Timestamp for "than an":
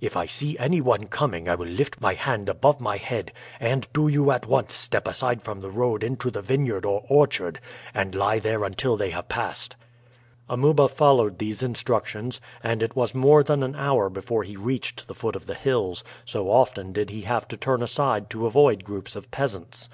13.44-13.76